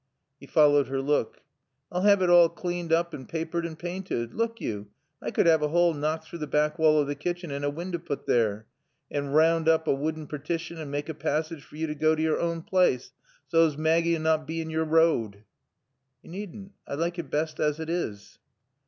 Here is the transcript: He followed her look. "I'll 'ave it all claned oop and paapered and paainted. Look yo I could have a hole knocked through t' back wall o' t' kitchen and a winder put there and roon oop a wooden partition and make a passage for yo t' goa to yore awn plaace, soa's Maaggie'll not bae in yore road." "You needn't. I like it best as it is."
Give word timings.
He 0.39 0.47
followed 0.47 0.87
her 0.87 0.99
look. 0.99 1.43
"I'll 1.91 2.01
'ave 2.07 2.23
it 2.23 2.29
all 2.31 2.49
claned 2.49 2.91
oop 2.91 3.13
and 3.13 3.29
paapered 3.29 3.67
and 3.67 3.77
paainted. 3.77 4.33
Look 4.33 4.59
yo 4.59 4.87
I 5.21 5.29
could 5.29 5.45
have 5.45 5.61
a 5.61 5.67
hole 5.67 5.93
knocked 5.93 6.25
through 6.25 6.39
t' 6.39 6.47
back 6.47 6.79
wall 6.79 6.97
o' 6.97 7.05
t' 7.05 7.13
kitchen 7.13 7.51
and 7.51 7.63
a 7.63 7.69
winder 7.69 7.99
put 7.99 8.25
there 8.25 8.65
and 9.11 9.35
roon 9.35 9.69
oop 9.69 9.85
a 9.85 9.93
wooden 9.93 10.25
partition 10.25 10.79
and 10.79 10.89
make 10.89 11.07
a 11.07 11.13
passage 11.13 11.61
for 11.63 11.75
yo 11.75 11.85
t' 11.85 11.93
goa 11.93 12.15
to 12.15 12.21
yore 12.23 12.41
awn 12.41 12.63
plaace, 12.63 13.11
soa's 13.47 13.77
Maaggie'll 13.77 14.21
not 14.23 14.47
bae 14.47 14.53
in 14.55 14.71
yore 14.71 14.85
road." 14.85 15.43
"You 16.23 16.31
needn't. 16.31 16.71
I 16.87 16.95
like 16.95 17.19
it 17.19 17.29
best 17.29 17.59
as 17.59 17.79
it 17.79 17.91
is." 17.91 18.39